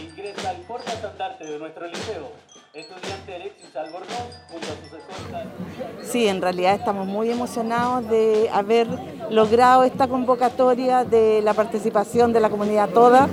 [0.00, 2.32] ingresa al portaestandarte de nuestro liceo,
[2.72, 5.46] estudiante Alexis Albornoz, junto a sus escoltas.
[6.02, 8.88] Sí, en realidad estamos muy emocionados de haber
[9.30, 13.28] logrado esta convocatoria de la participación de la comunidad toda,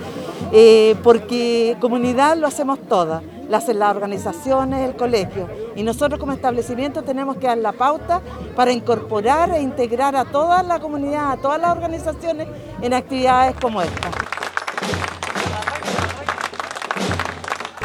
[0.51, 7.03] eh, porque comunidad lo hacemos todas, hacen las organizaciones, el colegio, y nosotros como establecimiento
[7.03, 8.21] tenemos que dar la pauta
[8.55, 12.47] para incorporar e integrar a toda la comunidad, a todas las organizaciones
[12.81, 14.11] en actividades como esta.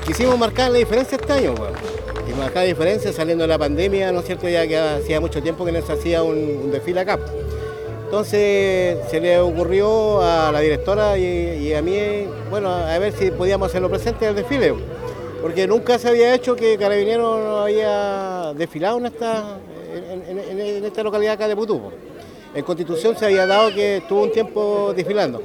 [0.05, 1.55] Quisimos marcar la diferencia este año.
[2.29, 4.49] Y marcar la diferencia saliendo de la pandemia, ¿no es cierto?
[4.49, 7.19] Ya que hacía mucho tiempo que no se hacía un, desfile acá.
[8.05, 13.69] Entonces se le ocurrió a la directora y, a mí, bueno, a ver si podíamos
[13.69, 14.75] hacerlo presente en el desfile.
[15.41, 19.59] Porque nunca se había hecho que Carabineros no había desfilado en esta,
[20.29, 21.91] en esta localidad acá de Putupo.
[22.55, 25.43] En Constitución se había dado que estuvo un tiempo desfilando.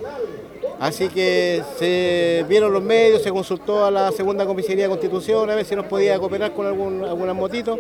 [0.80, 5.56] Así que se vieron los medios, se consultó a la segunda comisaría de Constitución a
[5.56, 7.80] ver si nos podía cooperar con algún, algunas motitos.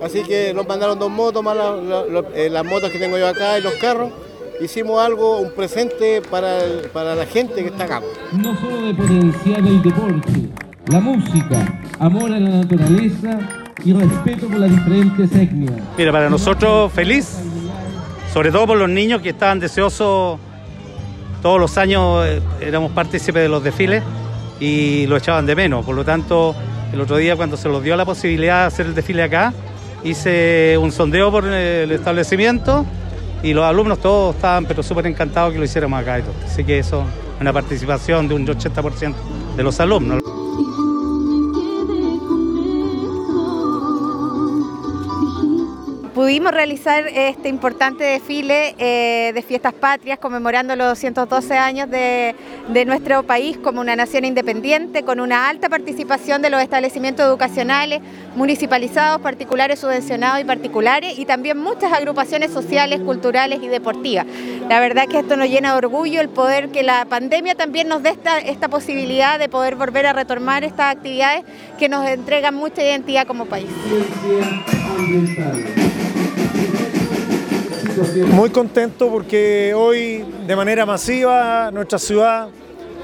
[0.00, 3.26] Así que nos mandaron dos motos, más la, la, eh, las motos que tengo yo
[3.26, 4.10] acá y los carros.
[4.60, 8.02] Hicimos algo, un presente para, el, para la gente que está acá.
[8.32, 10.32] No solo de potenciar el deporte,
[10.86, 13.40] la música, amor a la naturaleza
[13.84, 15.74] y respeto por las diferentes etnias.
[15.96, 17.38] Mira, para nosotros feliz,
[18.32, 20.38] sobre todo por los niños que estaban deseosos
[21.42, 24.02] todos los años eh, éramos partícipes de los desfiles
[24.60, 25.84] y lo echaban de menos.
[25.84, 26.54] Por lo tanto,
[26.92, 29.52] el otro día cuando se nos dio la posibilidad de hacer el desfile acá,
[30.04, 32.86] hice un sondeo por el establecimiento
[33.42, 36.34] y los alumnos todos estaban pero súper encantados que lo hiciéramos acá y todo.
[36.44, 37.04] Así que eso
[37.36, 39.14] es una participación de un 80%
[39.56, 40.22] de los alumnos.
[46.18, 52.34] Pudimos realizar este importante desfile eh, de fiestas patrias conmemorando los 212 años de,
[52.86, 58.00] nuestro país como una nación independiente, con una alta participación de los establecimientos educacionales,
[58.34, 64.26] municipalizados, particulares, subvencionados y particulares, y también muchas agrupaciones sociales, culturales y deportivas.
[64.68, 68.02] La verdad que esto nos llena de orgullo el poder que la pandemia también nos
[68.02, 71.44] dé esta, esta posibilidad de poder volver a retomar estas actividades
[71.78, 73.68] que nos entregan mucha identidad como país.
[78.32, 82.48] Muy contento porque hoy de manera masiva nuestra ciudad,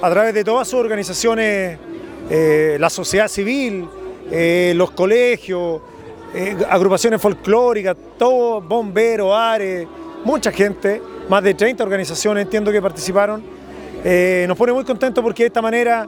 [0.00, 1.78] a través de todas sus organizaciones,
[2.31, 3.88] eh, la sociedad civil,
[4.31, 5.81] eh, los colegios,
[6.33, 9.88] eh, agrupaciones folclóricas, todos, bomberos, ARE,
[10.25, 13.43] mucha gente, más de 30 organizaciones entiendo que participaron,
[14.47, 16.06] nos pone muy contentos porque de esta manera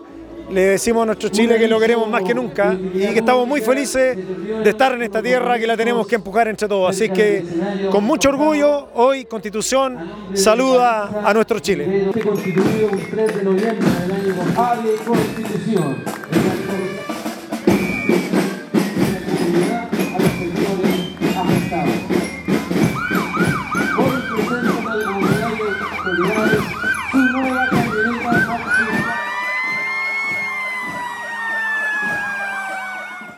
[0.50, 3.60] le decimos a nuestro Chile que lo queremos más que nunca y que estamos muy
[3.60, 6.90] felices de estar en esta tierra que la tenemos que empujar entre todos.
[6.90, 7.44] Así que
[7.90, 9.98] con mucho orgullo, hoy Constitución
[10.34, 12.10] saluda a nuestro Chile.